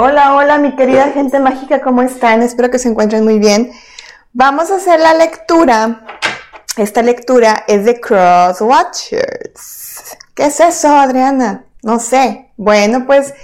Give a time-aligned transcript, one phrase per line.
[0.00, 2.40] Hola, hola, mi querida gente mágica, ¿cómo están?
[2.40, 3.72] Espero que se encuentren muy bien.
[4.32, 6.04] Vamos a hacer la lectura.
[6.76, 10.16] Esta lectura es de Cross Watchers.
[10.36, 11.64] ¿Qué es eso, Adriana?
[11.82, 12.52] No sé.
[12.56, 13.34] Bueno, pues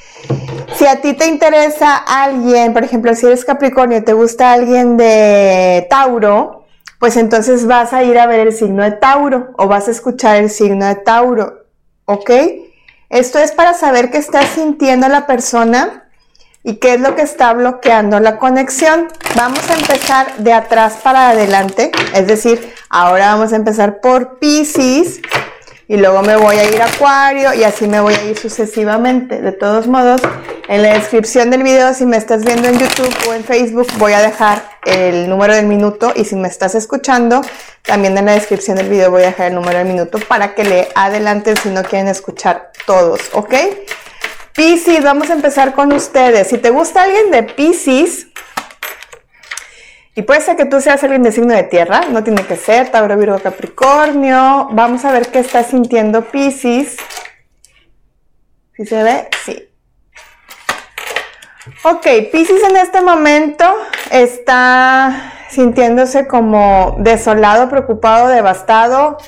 [0.77, 5.89] si a ti te interesa alguien, por ejemplo, si eres Capricornio, te gusta alguien de
[5.91, 6.67] Tauro,
[7.01, 10.37] pues entonces vas a ir a ver el signo de Tauro o vas a escuchar
[10.37, 11.65] el signo de Tauro.
[12.05, 12.31] ¿Ok?
[13.09, 16.04] Esto es para saber qué está sintiendo la persona
[16.67, 19.09] ¿Y qué es lo que está bloqueando la conexión?
[19.37, 25.21] Vamos a empezar de atrás para adelante, es decir, ahora vamos a empezar por Pisces
[25.87, 29.43] y luego me voy a ir a Acuario y así me voy a ir sucesivamente.
[29.43, 30.23] De todos modos,
[30.67, 34.15] en la descripción del video, si me estás viendo en YouTube o en Facebook, voy
[34.15, 37.43] a dejar el número del minuto y si me estás escuchando,
[37.83, 40.65] también en la descripción del video voy a dejar el número del minuto para que
[40.65, 43.53] le adelanten si no quieren escuchar todos, ¿ok?
[44.55, 46.49] Piscis, vamos a empezar con ustedes.
[46.49, 48.29] Si te gusta alguien de Piscis,
[50.15, 52.89] y puede ser que tú seas alguien de signo de tierra, no tiene que ser,
[52.91, 54.69] Tauro, Virgo, Capricornio.
[54.71, 56.97] Vamos a ver qué está sintiendo Piscis.
[58.77, 59.29] ¿Sí se ve?
[59.45, 59.69] Sí.
[61.83, 63.65] Ok, Piscis en este momento
[64.13, 69.19] está sintiéndose como desolado, preocupado, devastado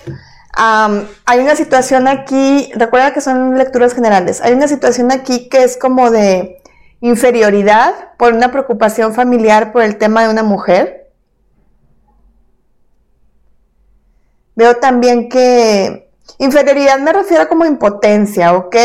[0.56, 5.76] hay una situación aquí, recuerda que son lecturas generales, hay una situación aquí que es
[5.76, 6.62] como de
[7.00, 11.10] inferioridad por una preocupación familiar por el tema de una mujer.
[14.54, 18.76] Veo también que inferioridad me refiero como impotencia, ¿ok?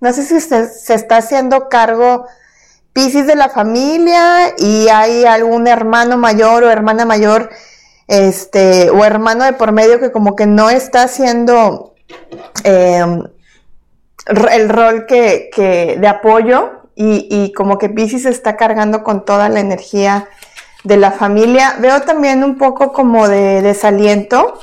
[0.00, 2.26] No sé si se, se está haciendo cargo
[2.92, 7.48] Piscis de la familia y hay algún hermano mayor o hermana mayor
[8.10, 11.94] este, o hermano de por medio que como que no está haciendo
[12.64, 13.22] em,
[14.50, 20.28] el rol que, de apoyo y, como que Pisces está cargando con toda la energía
[20.82, 21.76] de la familia.
[21.78, 24.58] Veo también un poco como de desaliento.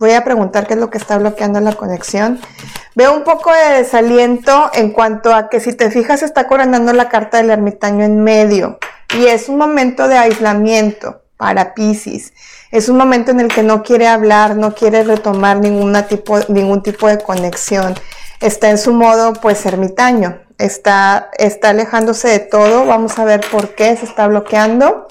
[0.00, 2.40] Voy a preguntar qué es lo que está bloqueando la conexión.
[2.96, 7.08] Veo un poco de desaliento en cuanto a que si te fijas está coronando la
[7.08, 8.78] carta del ermitaño en medio
[9.16, 12.34] y es un momento de aislamiento para Pisces.
[12.70, 15.58] Es un momento en el que no quiere hablar, no quiere retomar
[16.06, 17.94] tipo, ningún tipo de conexión.
[18.40, 20.38] Está en su modo, pues, ermitaño.
[20.58, 22.84] Está, está alejándose de todo.
[22.84, 25.08] Vamos a ver por qué se está bloqueando.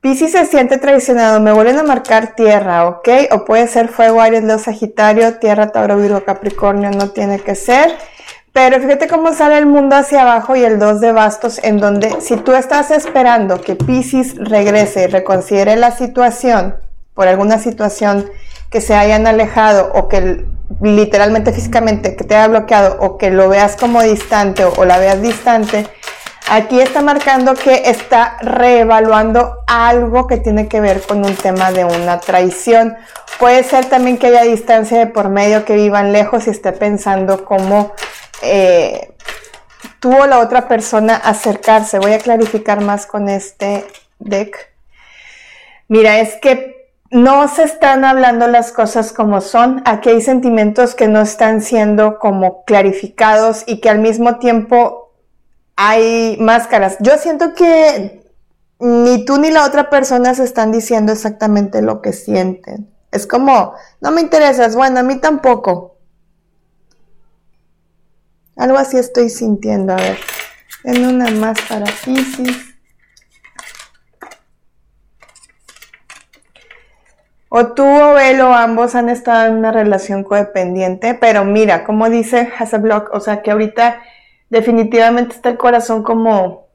[0.00, 1.38] Pisces se siente traicionado.
[1.38, 3.08] Me vuelven a marcar tierra, ¿ok?
[3.30, 6.90] O puede ser fuego, Aries, Leo, Sagitario, tierra, Tauro, Virgo, Capricornio.
[6.90, 7.96] No tiene que ser.
[8.60, 12.20] Pero fíjate cómo sale el mundo hacia abajo y el 2 de bastos, en donde
[12.20, 16.74] si tú estás esperando que Pisces regrese y reconsidere la situación,
[17.14, 18.28] por alguna situación
[18.68, 20.44] que se hayan alejado o que
[20.80, 24.98] literalmente físicamente que te haya bloqueado o que lo veas como distante o, o la
[24.98, 25.86] veas distante,
[26.50, 31.84] aquí está marcando que está reevaluando algo que tiene que ver con un tema de
[31.84, 32.96] una traición.
[33.38, 37.44] Puede ser también que haya distancia de por medio, que vivan lejos y esté pensando
[37.44, 37.94] cómo
[38.42, 39.14] eh,
[40.00, 41.98] tuvo la otra persona acercarse.
[41.98, 43.84] Voy a clarificar más con este
[44.18, 44.56] deck.
[45.88, 49.82] Mira, es que no se están hablando las cosas como son.
[49.86, 55.12] Aquí hay sentimientos que no están siendo como clarificados y que al mismo tiempo
[55.76, 56.96] hay máscaras.
[57.00, 58.22] Yo siento que
[58.80, 62.88] ni tú ni la otra persona se están diciendo exactamente lo que sienten.
[63.10, 65.97] Es como, no me interesas, bueno, a mí tampoco.
[68.58, 69.92] Algo así estoy sintiendo.
[69.92, 70.18] A ver,
[70.84, 72.56] en una más para Pisces.
[77.50, 82.10] O tú o él o ambos han estado en una relación codependiente, pero mira, como
[82.10, 84.02] dice Hasselblock, o sea que ahorita
[84.50, 86.68] definitivamente está el corazón como,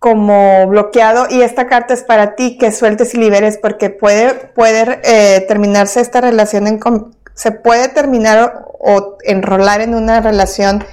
[0.00, 5.00] como bloqueado y esta carta es para ti, que sueltes y liberes porque puede, puede
[5.04, 6.80] eh, terminarse esta relación en,
[7.34, 10.84] se puede terminar o enrolar en una relación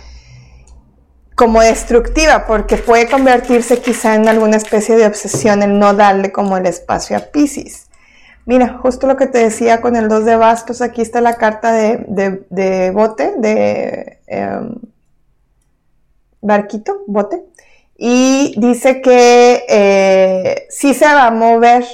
[1.36, 6.58] como destructiva, porque puede convertirse quizá en alguna especie de obsesión el no darle como
[6.58, 7.88] el espacio a Pisces.
[8.46, 11.72] Mira, justo lo que te decía con el 2 de bastos, aquí está la carta
[11.72, 14.76] de, bote, de em,
[16.42, 17.44] barquito, bote,
[17.98, 21.86] y dice que eh, si se va a mover,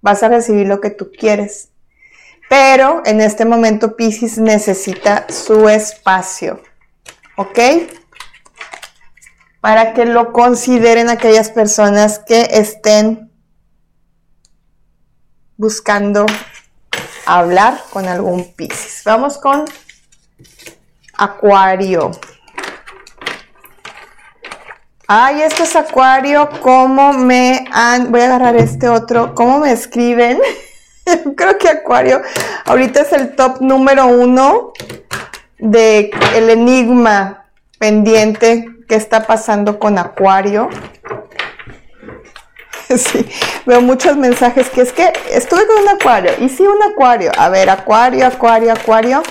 [0.00, 1.70] vas a recibir lo que tú quieres.
[2.48, 6.62] Pero en este momento Pisces necesita su espacio.
[7.36, 7.58] ¿Ok?
[9.60, 13.30] Para que lo consideren aquellas personas que estén
[15.56, 16.26] buscando
[17.26, 19.02] hablar con algún Pisces.
[19.04, 19.64] Vamos con
[21.16, 22.10] Acuario.
[25.06, 28.10] Ay, este es Acuario, ¿cómo me han...
[28.10, 30.38] Voy a agarrar este otro, ¿cómo me escriben?
[31.36, 32.22] Creo que Acuario
[32.64, 34.72] ahorita es el top número uno
[35.58, 37.46] de el enigma
[37.78, 40.68] pendiente que está pasando con Acuario.
[42.96, 43.26] Sí,
[43.64, 47.32] veo muchos mensajes que es que estuve con un Acuario y sí un Acuario.
[47.36, 49.22] A ver, Acuario, Acuario, Acuario.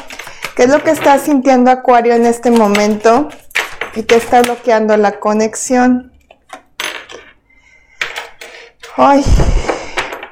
[0.56, 3.30] ¿Qué es lo que está sintiendo Acuario en este momento?
[3.96, 6.12] ¿Y qué está bloqueando la conexión?
[8.98, 9.24] Ay,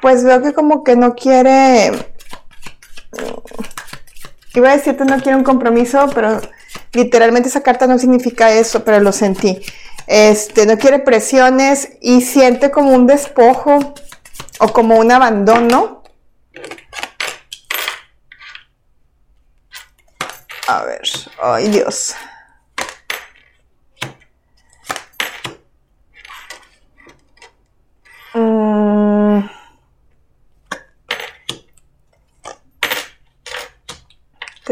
[0.02, 1.92] pues veo que como que no quiere...
[4.52, 6.40] Iba a decirte no quiere un compromiso, pero
[6.92, 9.62] literalmente esa carta no significa eso, pero lo sentí.
[10.08, 13.94] Este, no quiere presiones y siente como un despojo
[14.58, 16.02] o como un abandono.
[20.66, 21.02] A ver,
[21.40, 22.14] ay Dios.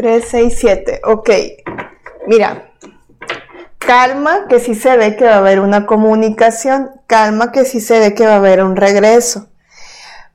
[0.01, 1.01] 3, 6, 7.
[1.05, 1.29] Ok.
[2.25, 2.71] Mira.
[3.77, 6.89] Calma que sí se ve que va a haber una comunicación.
[7.05, 9.45] Calma que sí se ve que va a haber un regreso.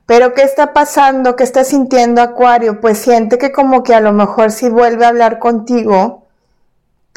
[0.05, 1.35] Pero ¿qué está pasando?
[1.35, 2.79] ¿Qué está sintiendo Acuario?
[2.79, 6.23] Pues siente que como que a lo mejor si vuelve a hablar contigo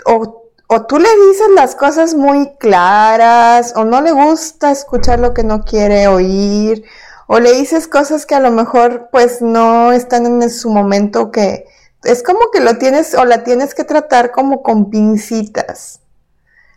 [0.04, 5.34] o, o tú le dices las cosas muy claras o no le gusta escuchar lo
[5.34, 6.84] que no quiere oír
[7.28, 11.66] o le dices cosas que a lo mejor pues no están en su momento que
[12.04, 16.00] es como que lo tienes o la tienes que tratar como con pincitas.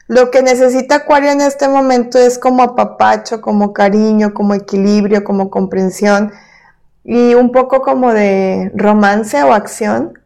[0.07, 5.49] Lo que necesita Acuario en este momento es como apapacho, como cariño, como equilibrio, como
[5.49, 6.33] comprensión
[7.05, 10.19] y un poco como de romance o acción.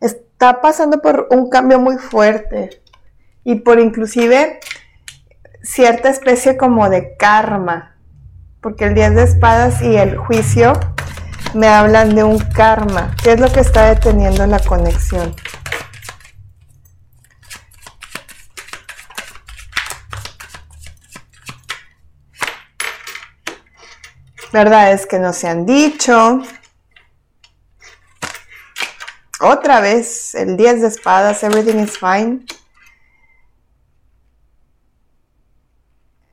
[0.00, 2.80] Está pasando por un cambio muy fuerte
[3.42, 4.60] y por inclusive
[5.62, 7.97] cierta especie como de karma
[8.60, 10.72] porque el 10 de espadas y el juicio
[11.54, 13.14] me hablan de un karma.
[13.22, 15.34] ¿Qué es lo que está deteniendo la conexión?
[24.52, 24.92] ¿Verdad?
[24.92, 26.42] Es que no se han dicho.
[29.40, 32.44] Otra vez, el 10 de espadas, everything is fine.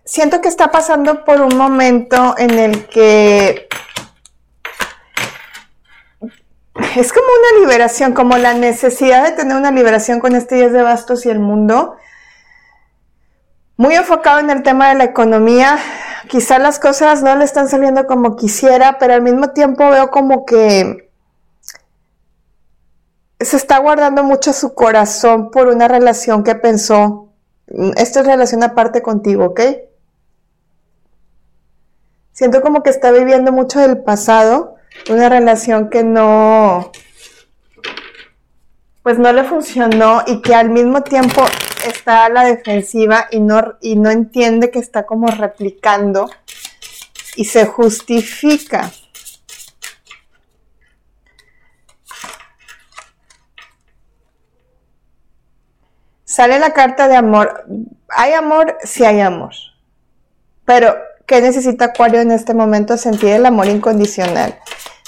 [0.06, 3.68] Siento que está pasando por un momento en el que
[6.96, 10.82] es como una liberación, como la necesidad de tener una liberación con este 10 de
[10.84, 11.96] bastos y el mundo.
[13.78, 15.78] Muy enfocado en el tema de la economía.
[16.30, 20.46] Quizá las cosas no le están saliendo como quisiera, pero al mismo tiempo veo como
[20.46, 21.10] que
[23.40, 27.30] se está guardando mucho su corazón por una relación que pensó.
[27.98, 29.60] Esto es relación aparte contigo, ¿ok?
[32.36, 34.76] Siento como que está viviendo mucho del pasado,
[35.10, 36.92] una relación que no,
[39.04, 41.46] pues no le funcionó y que al mismo tiempo
[41.88, 46.30] está a la defensiva y no, y no entiende que está como replicando
[47.38, 48.92] y se justifica.
[56.26, 57.64] Sale la carta de amor.
[58.10, 59.54] Hay amor, sí hay amor.
[60.66, 62.98] Pero ¿Qué necesita Acuario en este momento?
[62.98, 64.60] Sentir el amor incondicional.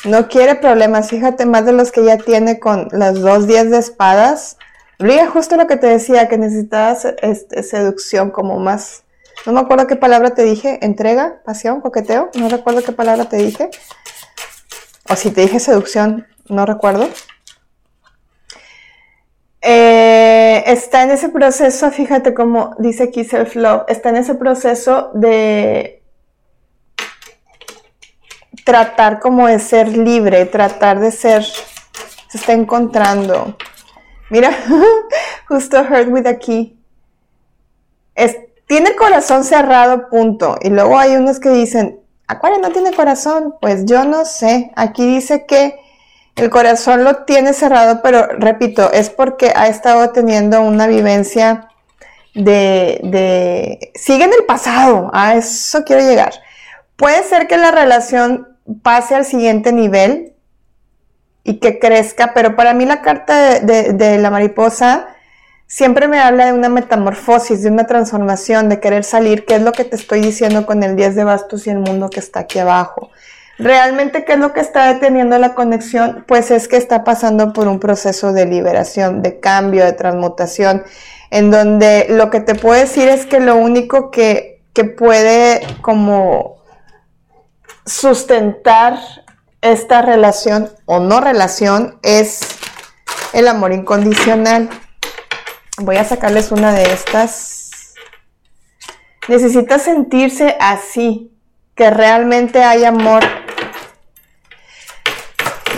[0.05, 3.77] No quiere problemas, fíjate más de los que ya tiene con las dos diez de
[3.77, 4.57] espadas.
[4.99, 9.03] Olvida justo lo que te decía, que necesitabas este, seducción como más...
[9.45, 13.37] No me acuerdo qué palabra te dije, entrega, pasión, coqueteo, no recuerdo qué palabra te
[13.37, 13.69] dije.
[15.09, 17.07] O si te dije seducción, no recuerdo.
[19.61, 25.96] Eh, está en ese proceso, fíjate cómo dice aquí self-love, está en ese proceso de
[28.67, 33.55] tratar como de ser libre, tratar de ser, se está encontrando.
[34.29, 34.51] Mira,
[35.47, 36.77] justo Heard with a Key.
[38.13, 40.57] Es, tiene el corazón cerrado, punto.
[40.61, 43.55] Y luego hay unos que dicen, Acuario no tiene corazón.
[43.61, 44.69] Pues yo no sé.
[44.75, 45.79] Aquí dice que
[46.35, 51.69] el corazón lo tiene cerrado, pero repito, es porque ha estado teniendo una vivencia
[52.35, 55.09] de, de sigue en el pasado.
[55.13, 56.33] A eso quiero llegar.
[56.97, 60.33] Puede ser que la relación pase al siguiente nivel
[61.43, 65.07] y que crezca, pero para mí la carta de, la mariposa
[65.65, 69.71] siempre me habla de una metamorfosis, de una transformación, de querer salir, que es lo
[69.71, 72.59] que te estoy diciendo con el 10 de bastos y el mundo que está aquí
[72.59, 73.11] abajo.
[73.57, 76.25] Realmente, ¿qué es lo que está deteniendo la conexión?
[76.27, 80.83] Pues es que está pasando por un proceso de liberación, de cambio, de transmutación,
[81.31, 86.56] en donde lo que te puedo decir es que lo único que, que puede como
[87.87, 88.99] sustentar
[89.61, 92.41] esta relación o no relación es
[93.33, 94.69] el amor incondicional.
[95.79, 97.93] Voy a sacarles una de estas.
[99.27, 101.31] Necesita sentirse así,
[101.75, 103.23] que realmente hay amor.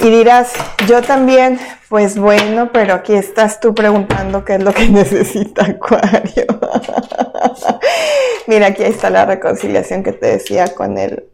[0.01, 0.53] Y dirás,
[0.87, 6.45] yo también, pues bueno, pero aquí estás tú preguntando qué es lo que necesita Acuario.
[8.47, 11.29] Mira, aquí está la reconciliación que te decía con el,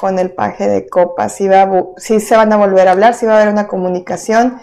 [0.00, 1.34] con el paje de copas.
[1.34, 4.60] Si, va si se van a volver a hablar, si va a haber una comunicación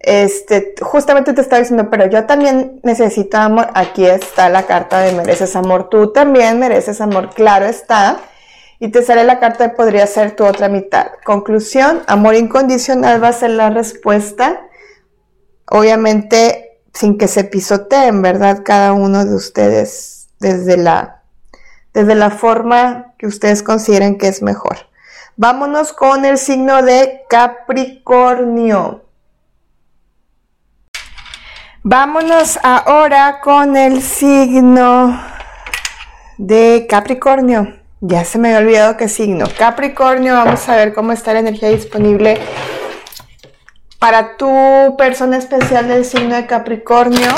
[0.00, 3.68] este, justamente te estaba diciendo, pero yo también necesito amor.
[3.74, 5.88] Aquí está la carta de mereces amor.
[5.88, 8.20] Tú también mereces amor, claro está.
[8.78, 11.08] Y te sale la carta de podría ser tu otra mitad.
[11.24, 14.68] Conclusión, amor incondicional va a ser la respuesta.
[15.66, 18.62] Obviamente, sin que se pisoteen, ¿verdad?
[18.64, 21.17] Cada uno de ustedes desde la,
[21.98, 24.86] desde la forma que ustedes consideren que es mejor.
[25.36, 29.04] Vámonos con el signo de Capricornio.
[31.82, 35.20] Vámonos ahora con el signo
[36.36, 37.80] de Capricornio.
[38.00, 39.46] Ya se me había olvidado qué signo.
[39.58, 42.38] Capricornio, vamos a ver cómo está la energía disponible
[43.98, 47.28] para tu persona especial del signo de Capricornio.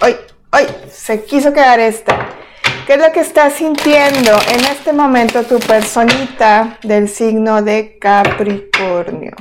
[0.00, 0.16] ¡Ay!
[0.50, 0.66] ¡Ay!
[0.90, 2.28] Se quiso quedar esta.
[2.86, 9.32] ¿Qué es lo que estás sintiendo en este momento tu personita del signo de Capricornio?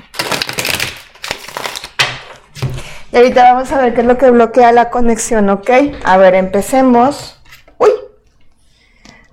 [3.12, 5.70] Y ahorita vamos a ver qué es lo que bloquea la conexión, ¿ok?
[6.04, 7.40] A ver, empecemos.
[7.78, 7.92] Uy,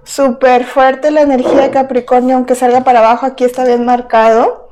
[0.04, 4.68] súper fuerte la energía de Capricornio, aunque salga para abajo, aquí está bien marcado.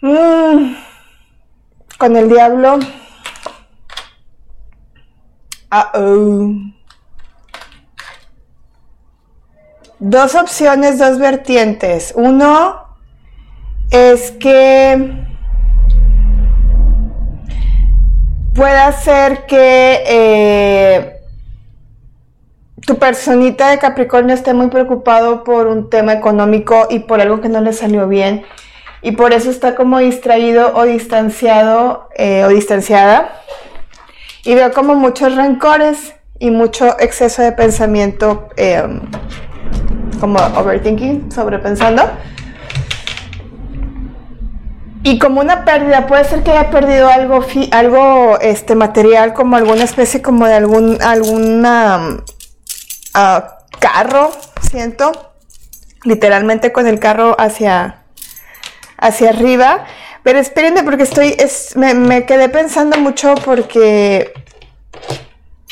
[0.00, 0.74] Mm,
[1.98, 2.78] con el diablo.
[9.98, 12.12] Dos opciones, dos vertientes.
[12.16, 12.86] Uno
[13.90, 15.26] es que
[18.54, 21.20] pueda ser que eh,
[22.86, 27.48] tu personita de Capricornio esté muy preocupado por un tema económico y por algo que
[27.48, 28.44] no le salió bien
[29.02, 33.42] y por eso está como distraído o distanciado eh, o distanciada
[34.46, 39.00] y veo como muchos rencores y mucho exceso de pensamiento eh,
[40.20, 42.02] como overthinking, sobrepensando.
[45.02, 49.84] Y como una pérdida, puede ser que haya perdido algo, algo este, material, como alguna
[49.84, 52.18] especie como de algún alguna,
[53.14, 55.32] ah, carro, siento,
[56.04, 58.02] literalmente con el carro hacia,
[58.96, 59.86] hacia arriba.
[60.26, 64.34] Pero espérenme porque estoy, es, me, me quedé pensando mucho porque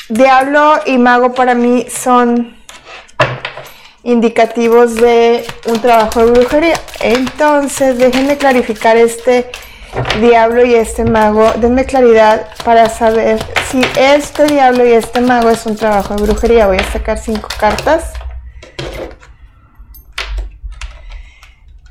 [0.07, 2.55] Diablo y Mago para mí son
[4.03, 6.79] indicativos de un trabajo de brujería.
[7.01, 9.51] Entonces, déjenme clarificar este
[10.21, 11.51] diablo y este mago.
[11.57, 13.37] Denme claridad para saber
[13.69, 16.67] si este diablo y este mago es un trabajo de brujería.
[16.67, 18.13] Voy a sacar cinco cartas.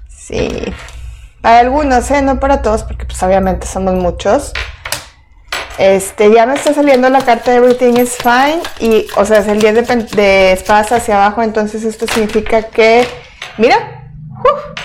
[0.08, 0.48] Sí.
[1.44, 2.22] Para algunos, ¿eh?
[2.22, 4.54] no para todos, porque pues obviamente somos muchos.
[5.76, 9.48] Este, ya me está saliendo la carta de Everything is Fine y, o sea, es
[9.48, 13.06] el 10 de, de espadas hacia abajo, entonces esto significa que,
[13.58, 14.08] mira,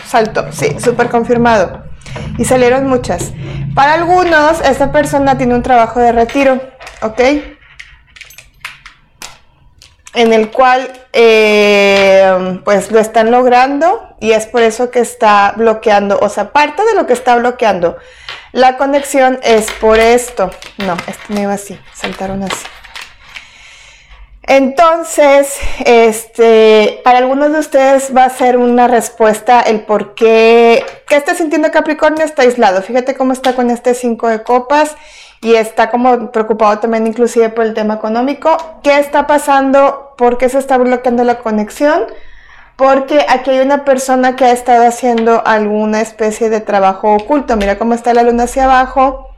[0.06, 1.86] saltó, sí, súper confirmado.
[2.38, 3.32] Y salieron muchas.
[3.74, 6.60] Para algunos, esta persona tiene un trabajo de retiro,
[7.02, 7.22] ¿ok?
[10.16, 16.18] En el cual, eh, pues lo están logrando y es por eso que está bloqueando,
[16.20, 17.98] o sea, parte de lo que está bloqueando
[18.52, 20.52] la conexión es por esto.
[20.78, 22.66] No, esto no iba así, saltaron así.
[24.50, 31.16] Entonces, este, para algunos de ustedes va a ser una respuesta el por qué, ¿qué
[31.18, 32.26] está sintiendo Capricornio?
[32.26, 32.82] Está aislado.
[32.82, 34.96] Fíjate cómo está con este 5 de copas
[35.42, 38.58] y está como preocupado también inclusive por el tema económico.
[38.82, 40.16] ¿Qué está pasando?
[40.18, 42.08] ¿Por qué se está bloqueando la conexión?
[42.76, 47.58] porque aquí hay una persona que ha estado haciendo alguna especie de trabajo oculto.
[47.58, 49.29] Mira cómo está la luna hacia abajo.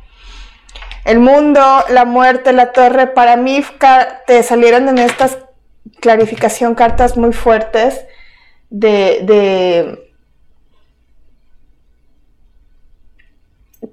[1.05, 3.63] El mundo, la muerte, la torre, para mí
[4.27, 5.37] te salieron en estas
[5.99, 8.01] clarificación cartas muy fuertes
[8.69, 9.99] de,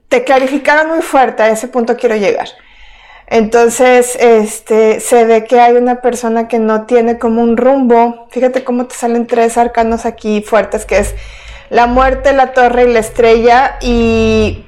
[0.08, 2.48] te clarificaron muy fuerte, a ese punto quiero llegar.
[3.26, 8.26] Entonces, este, se ve que hay una persona que no tiene como un rumbo.
[8.30, 11.14] Fíjate cómo te salen tres arcanos aquí fuertes, que es
[11.68, 13.76] la muerte, la torre y la estrella.
[13.82, 14.64] Y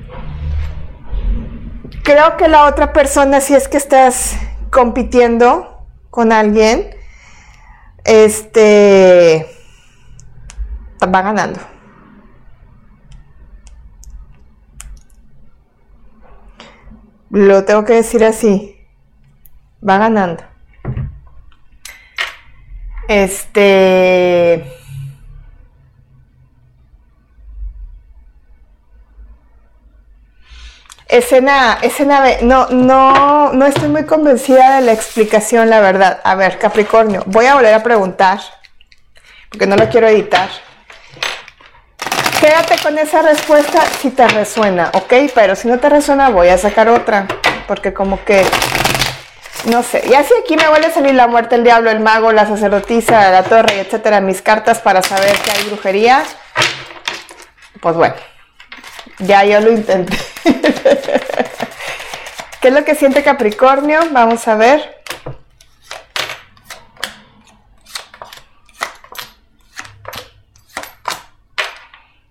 [2.03, 4.37] creo que la otra persona, si es que estás
[4.71, 6.97] compitiendo con alguien,
[8.05, 9.47] este,
[11.03, 11.61] va ganando.
[17.31, 18.77] Lo tengo que decir así.
[19.89, 20.43] Va ganando.
[23.09, 24.80] Este.
[31.11, 36.21] Escena, escena, no, no, no estoy muy convencida de la explicación, la verdad.
[36.23, 38.39] A ver, Capricornio, voy a volver a preguntar,
[39.51, 40.49] porque no lo quiero editar.
[42.41, 45.13] Quédate con esa respuesta si te resuena, ¿ok?
[45.35, 47.27] Pero si no te resuena, voy a sacar otra.
[47.67, 48.47] Porque como que,
[49.65, 50.05] no sé.
[50.09, 53.33] Y así aquí me vuelve a salir la muerte, el diablo, el mago, la sacerdotisa,
[53.33, 56.23] la torre, etcétera, mis cartas para saber que hay brujería.
[57.81, 58.15] Pues bueno,
[59.19, 60.17] ya yo lo intenté.
[62.61, 64.01] ¿Qué es lo que siente Capricornio?
[64.11, 65.03] Vamos a ver.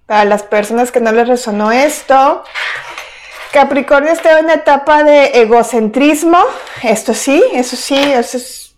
[0.05, 2.43] Para las personas que no les resonó esto,
[3.51, 6.39] Capricornio está en una etapa de egocentrismo.
[6.83, 8.75] Esto sí, eso sí, eso es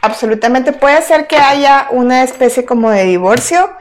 [0.00, 0.72] absolutamente.
[0.72, 3.74] Puede ser que haya una especie como de divorcio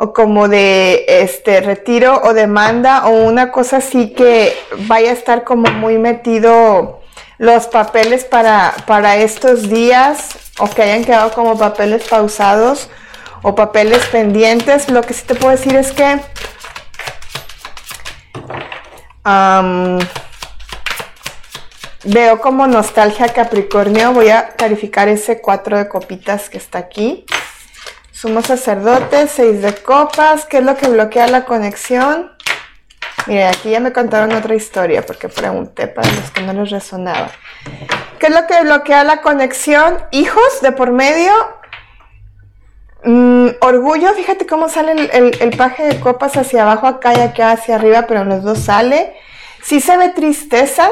[0.00, 5.42] o como de este retiro o demanda o una cosa así que vaya a estar
[5.42, 7.00] como muy metido
[7.38, 12.88] los papeles para, para estos días o que hayan quedado como papeles pausados
[13.42, 14.88] o papeles pendientes.
[14.88, 16.20] Lo que sí te puedo decir es que
[22.04, 24.12] veo como nostalgia Capricornio.
[24.12, 27.24] Voy a clarificar ese cuatro de copitas que está aquí.
[28.18, 30.44] Sumo sacerdote, seis de copas.
[30.44, 32.32] ¿Qué es lo que bloquea la conexión?
[33.26, 37.30] Mire, aquí ya me contaron otra historia porque pregunté para los que no les resonaba.
[38.18, 39.98] ¿Qué es lo que bloquea la conexión?
[40.10, 41.32] Hijos de por medio
[43.04, 47.76] Mm, orgullo, fíjate cómo sale el, paje de copas hacia abajo acá y acá hacia
[47.76, 49.14] arriba, pero los dos sale.
[49.62, 50.90] Sí se ve tristeza,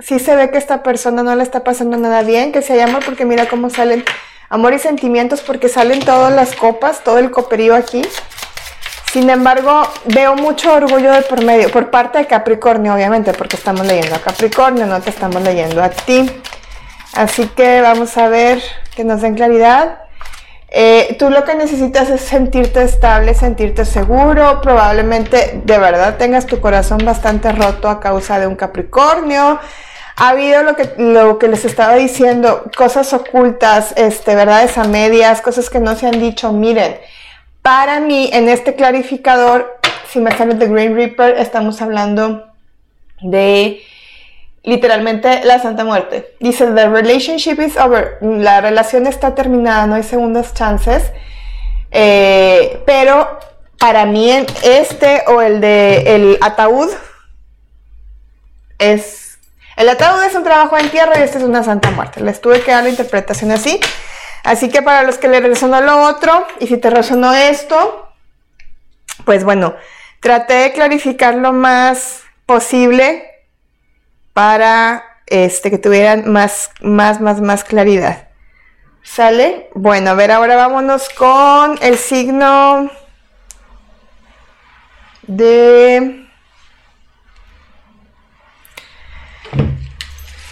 [0.00, 3.00] sí se ve que esta persona no le está pasando nada bien, que se llama
[3.04, 4.04] porque mira cómo salen
[4.48, 8.02] amor y sentimientos, porque salen todas las copas, todo el coperío aquí.
[9.12, 13.86] Sin embargo, veo mucho orgullo de por medio, por parte de Capricornio, obviamente, porque estamos
[13.86, 16.28] leyendo a Capricornio, no te estamos leyendo a ti.
[17.14, 18.60] Así que vamos a ver
[18.96, 19.98] que nos den claridad.
[20.68, 26.60] Eh, tú lo que necesitas es sentirte estable, sentirte seguro, probablemente de verdad tengas tu
[26.60, 29.60] corazón bastante roto a causa de un Capricornio.
[30.16, 35.40] Ha habido lo que, lo que les estaba diciendo, cosas ocultas, este, verdades a medias,
[35.40, 36.52] cosas que no se han dicho.
[36.52, 36.98] Miren,
[37.62, 42.46] para mí en este clarificador, si me sale de Green Reaper, estamos hablando
[43.22, 43.82] de
[44.62, 46.34] literalmente la Santa Muerte.
[46.40, 48.18] Dice, the relationship is over.
[48.20, 51.10] La relación está terminada, no hay segundas chances.
[51.90, 53.38] Eh, pero
[53.78, 54.30] para mí
[54.62, 56.90] este o el de el ataúd
[58.78, 59.23] es...
[59.76, 62.20] El ataúd es un trabajo en tierra y este es una Santa Muerte.
[62.20, 63.80] Les tuve que dar la interpretación así.
[64.44, 68.08] Así que para los que le resonó lo otro, y si te resonó esto,
[69.24, 69.74] pues bueno,
[70.20, 73.24] traté de clarificar lo más posible
[74.34, 78.28] para este, que tuvieran más, más, más, más claridad.
[79.02, 79.70] ¿Sale?
[79.74, 82.90] Bueno, a ver, ahora vámonos con el signo
[85.22, 86.23] de...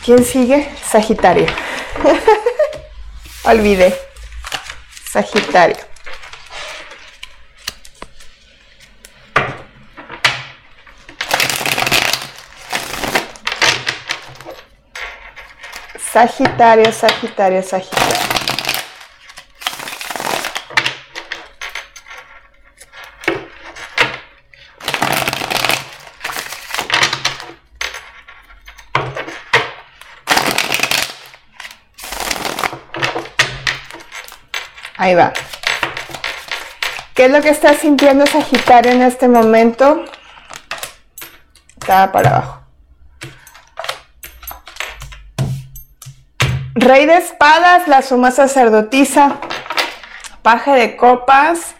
[0.05, 0.69] ¿Quién sigue?
[0.85, 1.47] Sagitario.
[3.45, 3.97] Olvidé.
[5.09, 5.77] Sagitario.
[16.12, 18.22] Sagitario, Sagitario, Sagitario.
[35.03, 35.33] Ahí va.
[37.17, 40.05] ¿Qué es lo que está sintiendo Sagitario en este momento?
[41.81, 42.61] Está para abajo.
[46.77, 49.38] Rey de espadas, la suma sacerdotisa,
[50.41, 51.75] paje de copas.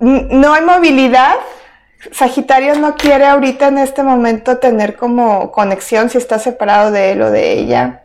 [0.00, 1.36] no hay movilidad.
[2.10, 7.22] Sagitario no quiere ahorita en este momento tener como conexión si está separado de él
[7.22, 7.99] o de ella.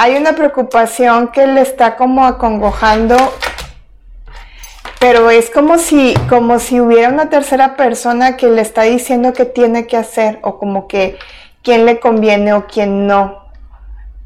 [0.00, 3.16] Hay una preocupación que le está como acongojando,
[5.00, 9.44] pero es como si, como si hubiera una tercera persona que le está diciendo qué
[9.44, 11.18] tiene que hacer o como que
[11.64, 13.48] quién le conviene o quién no.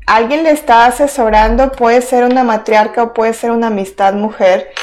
[0.06, 4.74] Alguien le está asesorando, puede ser una matriarca o puede ser una amistad mujer,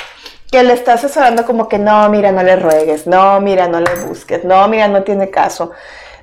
[0.52, 3.94] que le está asesorando como que no, mira, no le ruegues, no, mira, no le
[4.08, 5.72] busques, no, mira, no tiene caso.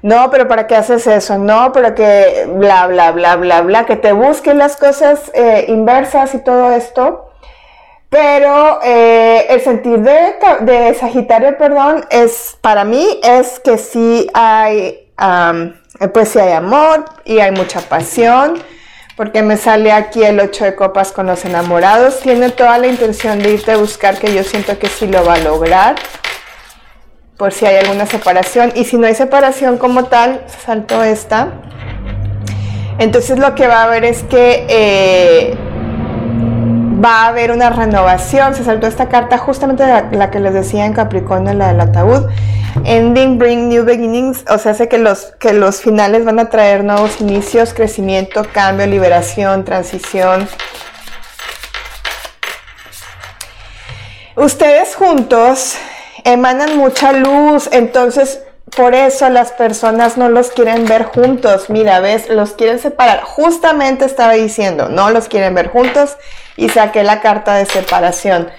[0.06, 1.36] No, pero ¿para qué haces eso?
[1.36, 6.32] No, pero que bla, bla, bla, bla, bla, que te busquen las cosas eh, inversas
[6.36, 7.32] y todo esto.
[8.08, 15.10] Pero eh, el sentir de, Sagitario, perdón, es para mí es que sí hay,
[16.14, 18.62] pues sí hay amor y hay mucha pasión
[19.16, 22.20] porque me sale aquí el 8 de copas con los enamorados.
[22.20, 25.34] Tiene toda la intención de irte a buscar, que yo siento que sí lo va
[25.34, 25.96] a lograr,
[27.36, 28.72] por si hay alguna separación.
[28.74, 31.48] Y si no hay separación como tal, salto esta.
[32.98, 35.54] Entonces lo que va a haber es que eh,
[37.04, 38.54] va a haber una renovación.
[38.54, 42.26] Se saltó esta carta justamente la, que les decía en Capricornio, la del ataúd.
[42.84, 46.84] Ending bring new beginnings, o sea, hace que los, que los finales van a traer
[46.84, 50.46] nuevos inicios, crecimiento, cambio, liberación, transición.
[54.36, 55.78] Ustedes juntos
[56.26, 58.40] emanan mucha luz, entonces
[58.76, 61.70] por eso las personas no los quieren ver juntos.
[61.70, 63.22] Mira, ves, los quieren separar.
[63.22, 66.16] Justamente estaba diciendo, no los quieren ver juntos
[66.56, 68.50] y saqué la carta de separación.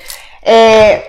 [0.43, 1.03] Eh,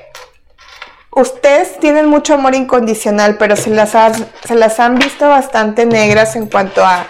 [1.12, 7.06] ustedes tienen mucho amor incondicional, pero se las, han visto bastante negras en cuanto a,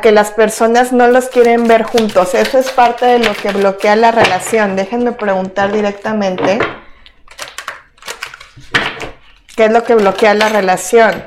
[0.00, 2.34] que las personas no los quieren ver juntos.
[2.34, 4.76] Eso es parte de lo que bloquea la relación.
[4.76, 6.60] Déjenme preguntar directamente.
[9.56, 11.24] ¿Qué es lo que bloquea la relación?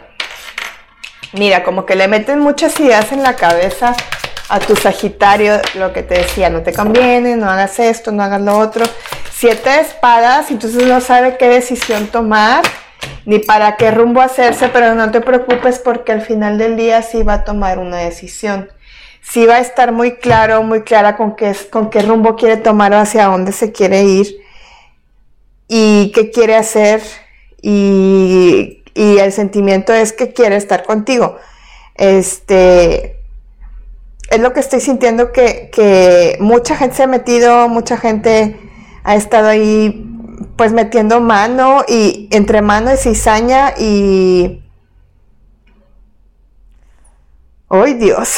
[1.34, 3.96] Mira, como que le meten muchas ideas en la cabeza
[4.50, 8.42] a tu Sagitario, lo que te decía, no te conviene, no hagas esto, no hagas
[8.42, 8.86] lo otro.
[9.32, 12.62] Siete espadas, entonces no sabe qué decisión tomar,
[13.26, 17.24] ni para qué rumbo hacerse, pero no te preocupes porque al final del día sí
[17.24, 18.70] va a tomar una decisión.
[19.24, 22.94] Sí va a estar muy claro, muy clara con qué, con qué rumbo quiere tomar
[22.94, 24.38] o hacia dónde se quiere ir
[25.68, 27.02] y qué quiere hacer
[27.62, 31.38] y, el sentimiento es que quiere estar contigo.
[31.96, 33.18] Este,
[34.30, 38.60] es lo que estoy sintiendo que, mucha gente se ha metido, mucha gente
[39.04, 40.06] ha estado ahí
[40.56, 44.62] pues metiendo mano y entre mano y cizaña y...
[47.70, 48.38] ¡Ay Dios!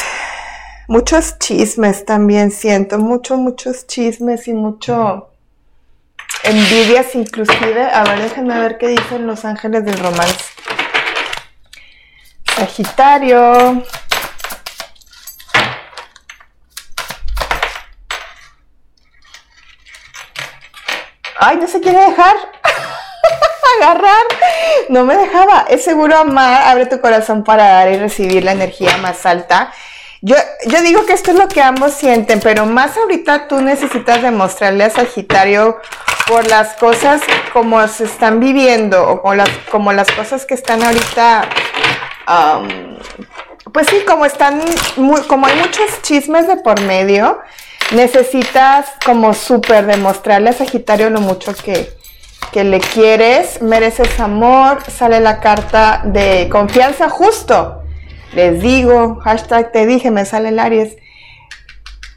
[0.88, 5.31] Muchos chismes también siento, muchos, muchos chismes y mucho
[6.44, 7.82] envidias inclusive.
[7.92, 10.44] A ver, déjenme ver qué dicen los ángeles del romance.
[12.56, 13.84] Sagitario.
[21.42, 22.36] ay, no se quiere dejar
[23.80, 24.24] agarrar.
[24.88, 25.66] No me dejaba.
[25.68, 29.72] Es seguro amar, abre tu corazón para dar y recibir la energía más alta.
[30.24, 34.22] Yo, yo digo que esto es lo que ambos sienten, pero más ahorita tú necesitas
[34.22, 35.80] demostrarle a Sagitario
[36.28, 37.20] por las cosas
[37.52, 41.48] como se están viviendo o como las, como las cosas que están ahorita,
[43.72, 44.62] pues sí, como están,
[45.26, 47.40] como hay muchos chismes de por medio,
[47.90, 51.92] necesitas como súper demostrarle a Sagitario lo mucho que,
[52.52, 57.81] que le quieres, mereces amor, sale la carta de confianza justo.
[58.32, 60.96] Les digo, hashtag te dije, me sale el Aries.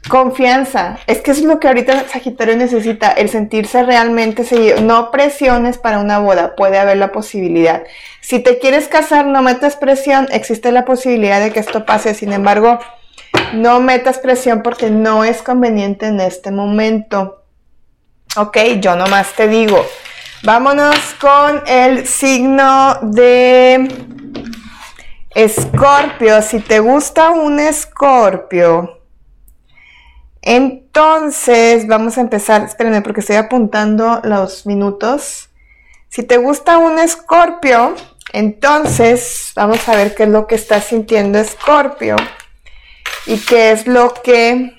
[0.08, 4.80] Confianza, es que es lo que ahorita Sagitario necesita, el sentirse realmente seguido.
[4.80, 7.82] No presiones para una boda, puede haber la posibilidad.
[8.20, 12.14] Si te quieres casar, no metas presión, existe la posibilidad de que esto pase.
[12.14, 12.78] Sin embargo,
[13.54, 17.42] no metas presión porque no es conveniente en este momento.
[18.36, 19.84] Ok, yo nomás te digo.
[20.44, 23.88] Vámonos con el signo de
[25.36, 26.40] Escorpio.
[26.40, 29.02] Si te gusta un Escorpio,
[30.40, 32.62] entonces vamos a empezar.
[32.62, 35.50] Espérenme porque estoy apuntando los minutos.
[36.08, 37.94] Si te gusta un Escorpio,
[38.32, 42.16] entonces vamos a ver qué es lo que está sintiendo Escorpio
[43.26, 44.72] y qué es lo que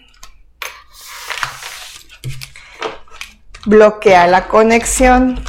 [3.67, 5.39] bloquea la conexión.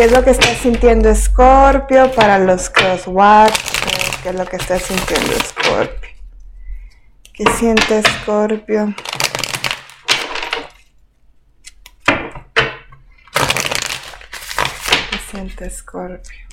[0.00, 3.52] ¿Qué es lo que está sintiendo Scorpio para los crosswatch?
[4.22, 6.08] ¿Qué es lo que está sintiendo Scorpio?
[7.34, 8.94] ¿Qué siente Scorpio?
[15.10, 16.48] ¿Qué siente Scorpio?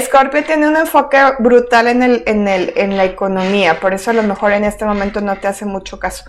[0.00, 4.14] Scorpio tiene un enfoque brutal en, el, en, el, en la economía, por eso a
[4.14, 6.24] lo mejor en este momento no te hace mucho caso.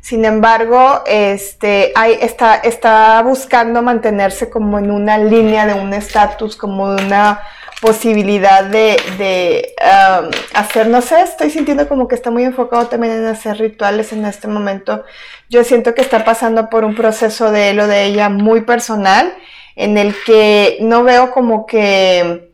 [0.00, 6.56] Sin embargo, este, hay, está, está buscando mantenerse como en una línea de un estatus,
[6.56, 7.40] como de una
[7.80, 13.14] posibilidad de, de um, hacer, no sé, estoy sintiendo como que está muy enfocado también
[13.14, 15.04] en hacer rituales en este momento.
[15.50, 19.34] Yo siento que está pasando por un proceso de él o de ella muy personal,
[19.74, 22.52] en el que no veo como que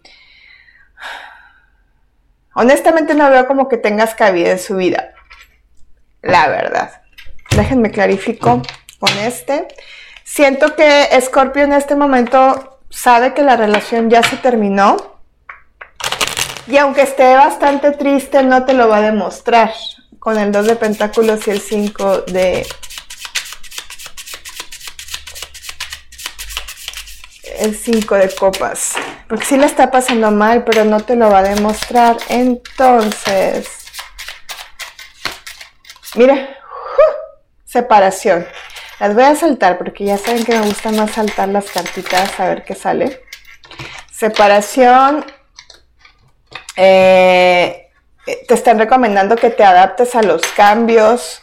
[2.54, 5.14] Honestamente no veo como que tengas cabida en su vida.
[6.20, 7.02] La verdad.
[7.56, 8.62] Déjenme clarifico
[8.98, 9.68] con este.
[10.24, 14.96] Siento que Scorpio en este momento sabe que la relación ya se terminó.
[16.66, 19.72] Y aunque esté bastante triste, no te lo va a demostrar.
[20.18, 22.64] Con el 2 de pentáculos y el 5 de
[27.58, 28.92] el 5 de copas.
[29.32, 32.18] Porque sí le está pasando mal, pero no te lo va a demostrar.
[32.28, 33.66] Entonces,
[36.16, 36.54] mira,
[37.64, 38.46] separación.
[39.00, 42.48] Las voy a saltar porque ya saben que me gusta más saltar las cartitas a
[42.48, 43.22] ver qué sale.
[44.12, 45.24] Separación.
[46.76, 47.88] Eh,
[48.26, 51.40] te están recomendando que te adaptes a los cambios.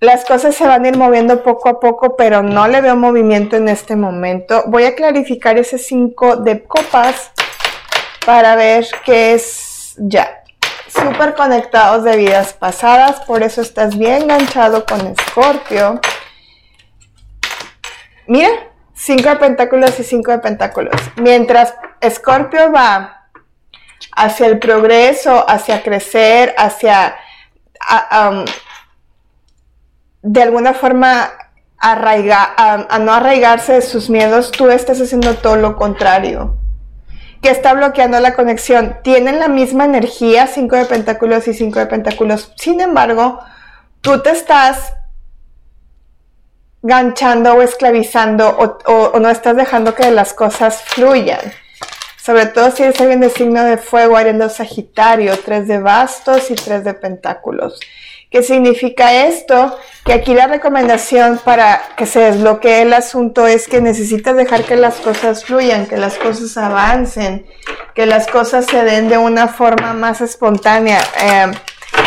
[0.00, 3.56] Las cosas se van a ir moviendo poco a poco, pero no le veo movimiento
[3.56, 4.64] en este momento.
[4.68, 7.32] Voy a clarificar ese 5 de copas
[8.24, 10.42] para ver qué es ya.
[10.86, 16.00] Súper conectados de vidas pasadas, por eso estás bien enganchado con Escorpio.
[18.26, 18.50] Mira,
[18.94, 20.94] 5 de pentáculos y 5 de pentáculos.
[21.16, 23.28] Mientras Escorpio va
[24.12, 27.16] hacia el progreso, hacia crecer, hacia
[30.22, 31.30] de alguna forma
[31.78, 36.56] arraiga, a, no arraigarse de sus miedos, tú estás haciendo todo lo contrario.
[37.40, 38.96] Que está bloqueando la conexión.
[39.04, 42.52] Tienen la misma energía, 5 de pentáculos y 5 de pentáculos.
[42.56, 43.38] Sin embargo,
[44.00, 44.92] tú te estás
[46.82, 51.40] ganchando o esclavizando o, no estás dejando que las cosas fluyan.
[52.20, 56.56] Sobre todo si eres alguien de signo de fuego, ariendo Sagitario, 3 de bastos y
[56.56, 57.78] 3 de pentáculos.
[58.30, 59.74] ¿Qué significa esto?
[60.04, 64.76] Que aquí la recomendación para que se desbloquee el asunto es que necesitas dejar que
[64.76, 67.46] las cosas fluyan, que las cosas avancen,
[67.94, 70.98] que las cosas se den de una forma más espontánea.
[71.22, 71.52] Eh,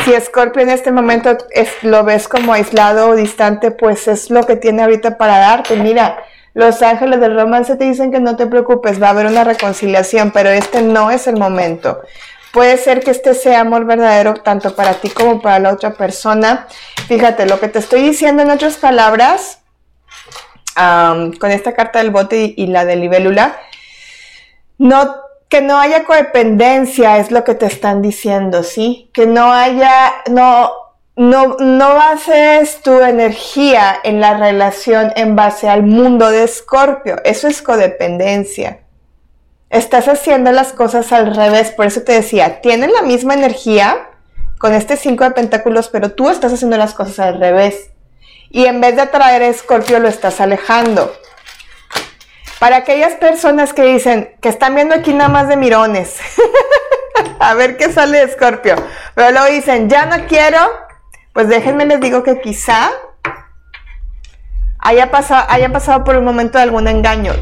[0.06, 1.38] si Scorpio en este momento
[1.82, 5.76] lo ves como aislado o distante, pues es lo que tiene ahorita para darte.
[5.76, 9.44] Mira, los ángeles del romance te dicen que no te preocupes, va a haber una
[9.44, 12.02] reconciliación, pero este no es el momento.
[12.52, 16.68] Puede ser que este sea amor verdadero tanto para ti como para la otra persona.
[17.08, 19.60] Fíjate, lo que te estoy diciendo en otras palabras,
[20.76, 23.58] con esta carta del bote y, la de libélula,
[24.78, 25.16] no,
[25.48, 29.10] que no haya codependencia es lo que te están diciendo, ¿sí?
[29.14, 30.72] Que no haya, no,
[31.16, 37.18] no, no bases tu energía en la relación en base al mundo de Escorpio.
[37.24, 38.81] Eso es codependencia.
[39.72, 44.10] Estás haciendo las cosas al revés, por eso te decía, tienen la misma energía
[44.58, 47.90] con este 5 de pentáculos, pero tú estás haciendo las cosas al revés.
[48.50, 51.16] Y en vez de atraer a Escorpio, lo estás alejando.
[52.60, 56.18] Para aquellas personas que dicen que están viendo aquí nada más de mirones,
[57.40, 58.76] a ver qué sale de Escorpio,
[59.16, 60.60] pero luego dicen, ya no quiero,
[61.32, 62.92] pues déjenme les digo que quizá
[64.80, 67.34] haya pasado, haya pasado por un momento de algún engaño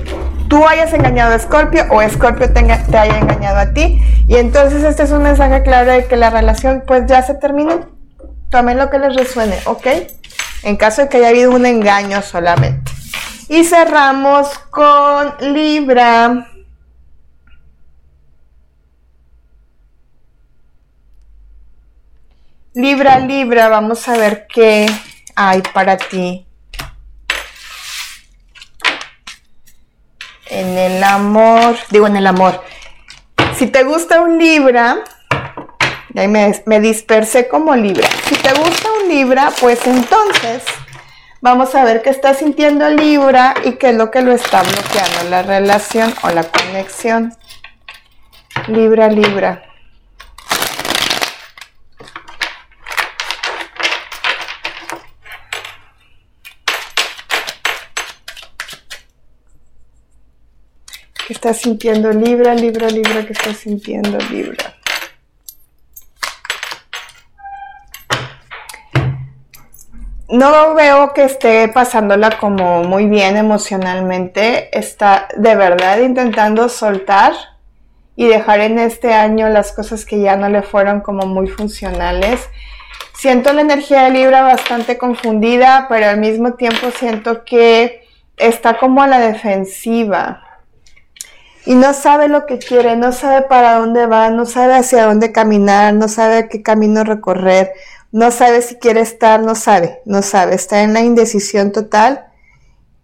[0.50, 4.02] tú hayas engañado a Scorpio o Scorpio te, te haya engañado a ti.
[4.28, 7.88] Y entonces este es un mensaje claro de que la relación pues ya se terminó.
[8.50, 9.88] Tomen lo que les resuene, ¿ok?
[10.64, 12.92] En caso de que haya habido un engaño solamente.
[13.48, 16.48] Y cerramos con Libra.
[22.74, 24.88] Libra, Libra, vamos a ver qué
[25.36, 26.49] hay para ti.
[30.50, 32.64] En el amor, digo en el amor.
[33.58, 35.00] Si te gusta un Libra,
[36.16, 38.08] ahí me, me dispersé como Libra.
[38.28, 40.64] Si te gusta un Libra, pues entonces
[41.42, 45.30] vamos a ver qué está sintiendo Libra y qué es lo que lo está bloqueando,
[45.30, 47.34] la relación o la conexión.
[48.68, 49.69] Libra, Libra.
[61.30, 63.24] ¿Qué estás sintiendo Libra, Libra, Libra?
[63.24, 64.74] ¿Qué estás sintiendo Libra?
[70.30, 74.76] no veo que esté pasándola como muy bien emocionalmente.
[74.76, 77.34] Está de verdad intentando soltar
[78.16, 82.50] y dejar en este año las cosas que ya no le fueron como muy funcionales.
[83.14, 89.04] Siento la energía de Libra bastante confundida, pero al mismo tiempo siento que está como
[89.04, 90.49] a la defensiva.
[91.66, 95.32] Y no sabe lo que quiere, no sabe para dónde va, no sabe hacia dónde
[95.32, 97.74] caminar, no sabe qué camino recorrer
[98.12, 102.28] no sabe si quiere estar, no sabe, no sabe, está en la indecisión total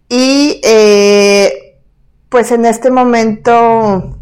[0.08, 1.78] y eh,
[2.28, 4.18] pues en este momento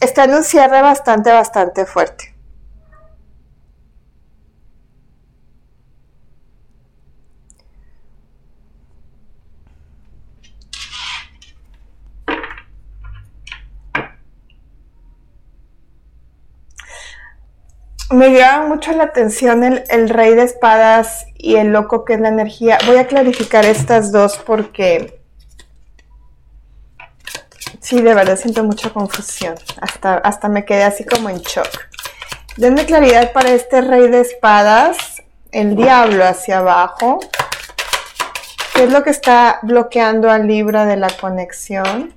[0.00, 2.35] está en un cierre bastante, bastante fuerte.
[18.10, 22.28] Me llama mucho la atención el, rey de espadas y el loco que es la
[22.28, 22.78] energía.
[22.86, 25.20] Voy a clarificar estas dos porque
[27.80, 29.56] sí, de verdad siento mucha confusión.
[29.80, 31.68] Hasta, hasta me quedé así como en shock.
[32.56, 34.96] Denme claridad para este rey de espadas,
[35.50, 37.18] el diablo hacia abajo.
[38.72, 42.14] ¿Qué es lo que está bloqueando al Libra de la conexión?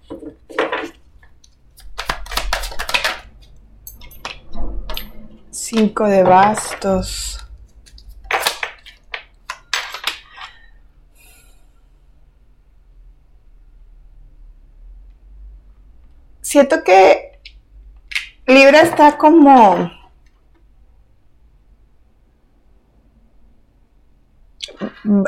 [5.69, 7.45] Cinco de bastos.
[16.41, 17.39] Siento que
[18.47, 19.91] Libra está como...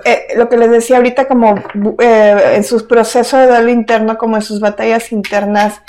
[0.05, 1.53] Eh, lo que les decía ahorita, como
[1.99, 5.83] eh, en sus procesos de duelo interno, como en sus batallas internas,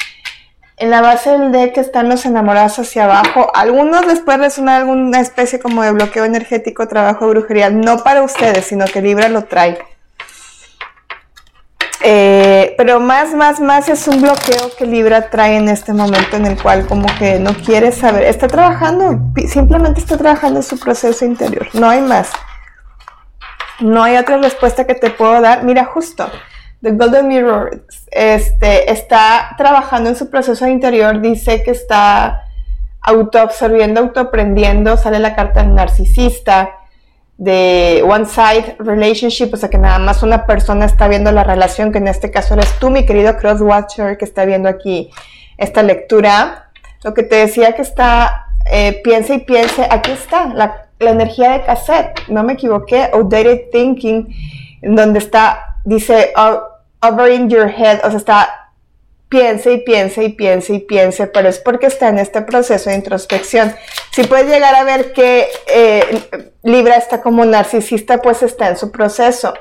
[0.76, 3.50] en la base del deck están los enamorados hacia abajo.
[3.54, 7.70] Algunos después resuena alguna especie como de bloqueo energético, trabajo brujería.
[7.70, 9.78] No para ustedes, sino que Libra lo trae.
[12.04, 16.46] Eh, pero más, más, más es un bloqueo que Libra trae en este momento en
[16.46, 18.24] el cual como que no quiere saber.
[18.24, 21.68] Está trabajando, simplemente está trabajando en su proceso interior.
[21.74, 22.32] No hay más.
[23.78, 25.62] No hay otra respuesta que te puedo dar.
[25.62, 26.28] Mira, justo.
[26.82, 32.42] The Golden Mirror este, está trabajando en su proceso interior, dice que está
[33.00, 36.70] autoabsorbiendo, autoaprendiendo, sale la carta del narcisista,
[37.38, 41.92] de one side relationship, o sea que nada más una persona está viendo la relación,
[41.92, 45.10] que en este caso eres tú, mi querido Crosswatcher, que está viendo aquí
[45.58, 46.70] esta lectura.
[47.04, 51.52] Lo que te decía que está, eh, piensa y piense, aquí está, la, la energía
[51.52, 54.28] de cassette, no me equivoqué, outdated thinking,
[54.82, 56.71] en donde está, dice, oh,
[57.02, 58.62] over in your head, o sea, está
[59.32, 62.96] piense y piense y piense y piense, pero es porque está en este proceso de
[62.96, 63.74] introspección.
[64.10, 68.92] Si puedes llegar a ver que eh, Libra está como narcisista, pues está en su
[68.92, 69.54] proceso.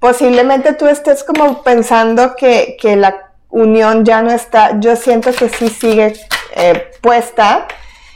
[0.00, 5.70] Posiblemente tú estés como pensando que, la unión ya no está, yo siento que sí
[5.70, 6.12] sigue
[6.54, 7.66] eh, puesta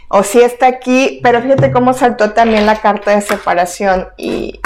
[0.09, 4.61] o sí está aquí, pero fíjate cómo saltó también la carta de separación y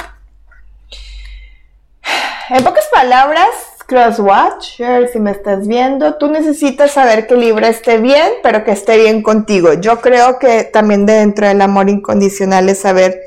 [2.49, 3.47] en pocas palabras,
[3.87, 8.97] Crosswatcher, si me estás viendo, tú necesitas saber que Libra esté bien, pero que esté
[8.97, 9.73] bien contigo.
[9.73, 13.21] Yo creo que también dentro del amor incondicional es saber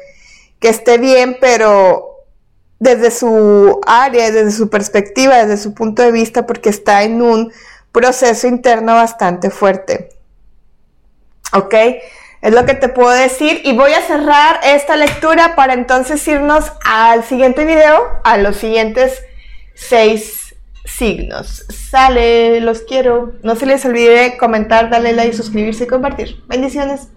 [0.58, 2.24] que esté bien, pero
[2.80, 7.52] desde su área, desde su perspectiva, desde su punto de vista, porque está en un
[7.92, 10.10] proceso interno bastante fuerte.
[11.52, 11.74] ¿Ok?
[12.40, 16.72] Es lo que te puedo decir y voy a cerrar esta lectura para entonces irnos
[16.84, 19.22] al siguiente video, a los siguientes
[19.74, 20.47] seis
[20.88, 21.64] signos.
[21.68, 23.35] Sale, los quiero.
[23.42, 26.42] No se les olvide comentar, darle like, suscribirse y compartir.
[26.48, 27.07] Bendiciones.